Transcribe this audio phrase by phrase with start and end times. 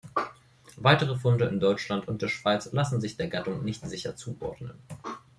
[0.77, 4.73] Weitere Funde in Deutschland und der Schweiz lassen sich der Gattung nicht sicher zuordnen.